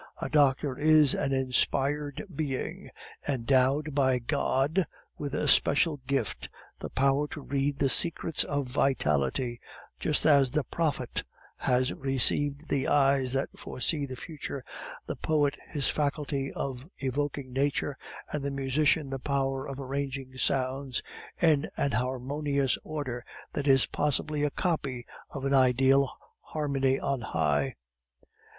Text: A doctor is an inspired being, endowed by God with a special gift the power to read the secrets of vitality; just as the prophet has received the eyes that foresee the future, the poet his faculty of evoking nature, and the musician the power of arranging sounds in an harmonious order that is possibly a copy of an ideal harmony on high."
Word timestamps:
A 0.19 0.29
doctor 0.29 0.75
is 0.79 1.13
an 1.13 1.31
inspired 1.31 2.23
being, 2.35 2.89
endowed 3.27 3.93
by 3.93 4.17
God 4.17 4.87
with 5.19 5.35
a 5.35 5.47
special 5.47 5.97
gift 6.07 6.49
the 6.79 6.89
power 6.89 7.27
to 7.27 7.41
read 7.41 7.77
the 7.77 7.87
secrets 7.87 8.43
of 8.43 8.65
vitality; 8.65 9.61
just 9.99 10.25
as 10.25 10.49
the 10.49 10.63
prophet 10.63 11.23
has 11.57 11.93
received 11.93 12.67
the 12.67 12.87
eyes 12.87 13.33
that 13.33 13.55
foresee 13.55 14.07
the 14.07 14.15
future, 14.15 14.65
the 15.05 15.15
poet 15.15 15.55
his 15.69 15.91
faculty 15.91 16.51
of 16.51 16.83
evoking 16.97 17.53
nature, 17.53 17.95
and 18.33 18.43
the 18.43 18.49
musician 18.49 19.11
the 19.11 19.19
power 19.19 19.67
of 19.67 19.79
arranging 19.79 20.35
sounds 20.35 21.03
in 21.39 21.69
an 21.77 21.91
harmonious 21.91 22.75
order 22.83 23.23
that 23.53 23.67
is 23.67 23.85
possibly 23.85 24.41
a 24.43 24.49
copy 24.49 25.05
of 25.29 25.45
an 25.45 25.53
ideal 25.53 26.09
harmony 26.41 26.99
on 26.99 27.21
high." 27.21 27.75